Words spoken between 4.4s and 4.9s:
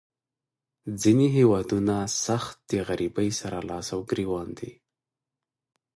دي.